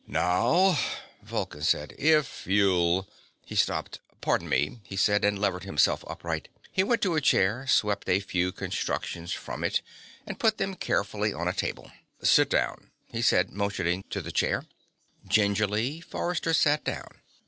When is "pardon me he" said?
4.19-4.95